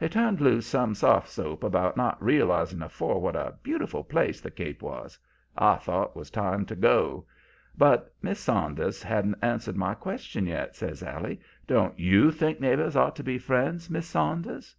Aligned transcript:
He 0.00 0.08
turned 0.08 0.40
loose 0.40 0.66
some 0.66 0.94
soft 0.94 1.28
soap 1.28 1.62
about 1.62 1.98
not 1.98 2.16
realizing 2.24 2.80
afore 2.80 3.20
what 3.20 3.36
a 3.36 3.56
beautiful 3.62 4.02
place 4.04 4.40
the 4.40 4.50
Cape 4.50 4.80
was. 4.80 5.18
I 5.54 5.74
thought 5.76 6.14
'twas 6.14 6.30
time 6.30 6.64
to 6.64 6.74
go. 6.74 7.26
"'But 7.76 8.10
Miss 8.22 8.40
Saunders 8.40 9.02
hasn't 9.02 9.36
answered 9.42 9.76
my 9.76 9.92
question 9.92 10.46
yet,' 10.46 10.76
says 10.76 11.02
Allie. 11.02 11.42
'Don't 11.66 11.98
YOU 11.98 12.30
think 12.30 12.58
neighbors 12.58 12.96
ought 12.96 13.16
to 13.16 13.22
be 13.22 13.36
friends, 13.36 13.90
Miss 13.90 14.06
Saunders?' 14.06 14.74